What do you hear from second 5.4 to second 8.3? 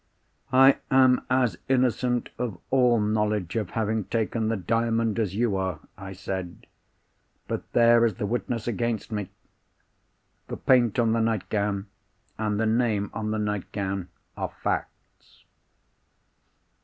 are," I said. "But there is the